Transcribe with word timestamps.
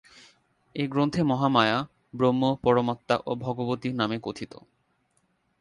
এই 0.75 0.87
গ্রন্থে 0.87 1.21
মহামায়া 1.23 1.77
ব্রহ্ম, 2.15 2.43
পরমাত্মা 2.63 3.15
ও 3.25 3.31
ভগবতী 3.35 3.89
নামে 3.93 4.17
কথিত। 4.21 4.53